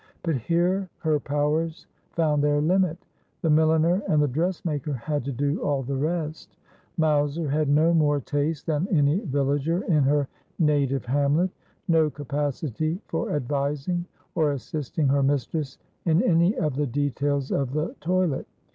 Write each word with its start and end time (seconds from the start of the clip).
But 0.23 0.35
here 0.37 0.89
her 1.01 1.19
powers 1.19 1.85
found 2.13 2.43
their 2.43 2.59
limit. 2.59 2.97
The 3.43 3.51
milliner 3.51 4.01
and 4.07 4.19
the 4.19 4.27
dressmaker 4.27 4.93
had 4.93 5.23
to 5.25 5.31
do 5.31 5.61
all 5.61 5.83
the 5.83 5.95
rest. 5.95 6.57
Mowser 6.97 7.47
had 7.47 7.69
no 7.69 7.93
more 7.93 8.19
taste 8.19 8.65
than 8.65 8.87
any 8.89 9.19
villager 9.19 9.83
in 9.83 10.01
her 10.05 10.27
native 10.57 11.05
hamlet; 11.05 11.51
no 11.87 12.09
capacity 12.09 12.99
for 13.05 13.33
advising 13.35 14.03
or 14.33 14.53
assisting 14.53 15.07
her 15.07 15.21
mis 15.21 15.45
tress 15.45 15.77
in 16.05 16.23
any 16.23 16.57
of 16.57 16.77
the 16.77 16.87
details 16.87 17.51
of 17.51 17.73
the 17.73 17.93
toilet. 18.01 18.47